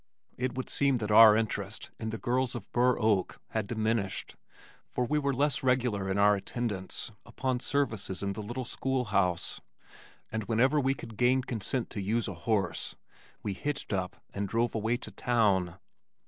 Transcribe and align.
It 0.35 0.55
would 0.55 0.67
seem 0.71 0.97
that 0.97 1.11
our 1.11 1.37
interest 1.37 1.91
in 1.99 2.09
the 2.09 2.17
girls 2.17 2.55
of 2.55 2.71
Burr 2.71 2.97
Oak 2.97 3.39
had 3.49 3.67
diminished, 3.67 4.35
for 4.89 5.05
we 5.05 5.19
were 5.19 5.31
less 5.31 5.61
regular 5.61 6.09
in 6.09 6.17
our 6.17 6.33
attendance 6.33 7.11
upon 7.23 7.59
services 7.59 8.23
in 8.23 8.33
the 8.33 8.41
little 8.41 8.65
school 8.65 9.05
house, 9.13 9.61
and 10.31 10.45
whenever 10.45 10.79
we 10.79 10.95
could 10.95 11.17
gain 11.17 11.43
consent 11.43 11.91
to 11.91 12.01
use 12.01 12.27
a 12.27 12.33
horse, 12.33 12.95
we 13.43 13.53
hitched 13.53 13.93
up 13.93 14.15
and 14.33 14.47
drove 14.49 14.73
away 14.73 14.97
to 14.97 15.11
town. 15.11 15.75